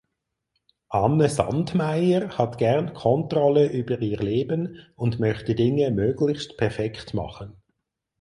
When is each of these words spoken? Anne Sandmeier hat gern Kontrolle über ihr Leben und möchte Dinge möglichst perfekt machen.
Anne 0.89 1.29
Sandmeier 1.29 2.35
hat 2.35 2.57
gern 2.57 2.95
Kontrolle 2.95 3.67
über 3.71 3.99
ihr 4.01 4.17
Leben 4.17 4.79
und 4.95 5.19
möchte 5.19 5.53
Dinge 5.53 5.91
möglichst 5.91 6.57
perfekt 6.57 7.13
machen. 7.13 7.61